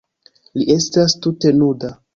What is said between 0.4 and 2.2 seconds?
Li estas tute nuda.